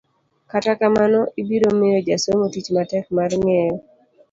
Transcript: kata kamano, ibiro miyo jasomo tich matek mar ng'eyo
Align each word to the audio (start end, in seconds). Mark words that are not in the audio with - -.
kata 0.51 0.71
kamano, 0.79 1.19
ibiro 1.41 1.69
miyo 1.79 1.99
jasomo 2.07 2.45
tich 2.53 2.69
matek 2.75 3.05
mar 3.15 3.31
ng'eyo 3.41 3.75